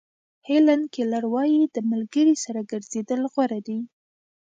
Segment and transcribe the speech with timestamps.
[0.47, 3.79] هیلن کیلر وایي د ملګري سره ګرځېدل غوره دي.